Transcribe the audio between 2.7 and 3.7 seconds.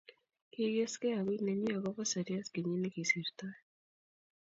negisirtoi